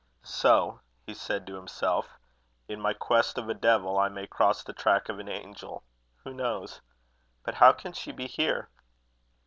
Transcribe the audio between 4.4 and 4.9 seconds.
the